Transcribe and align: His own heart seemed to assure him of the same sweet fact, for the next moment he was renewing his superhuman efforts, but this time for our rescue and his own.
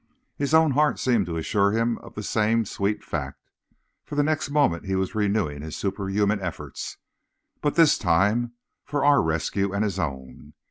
His 0.35 0.55
own 0.55 0.71
heart 0.71 0.97
seemed 0.97 1.27
to 1.27 1.37
assure 1.37 1.73
him 1.73 1.99
of 1.99 2.15
the 2.15 2.23
same 2.23 2.65
sweet 2.65 3.03
fact, 3.03 3.39
for 4.03 4.15
the 4.15 4.23
next 4.23 4.49
moment 4.49 4.83
he 4.87 4.95
was 4.95 5.13
renewing 5.13 5.61
his 5.61 5.75
superhuman 5.77 6.41
efforts, 6.41 6.97
but 7.61 7.75
this 7.75 7.99
time 7.99 8.53
for 8.83 9.05
our 9.05 9.21
rescue 9.21 9.71
and 9.71 9.83
his 9.83 9.99
own. 9.99 10.53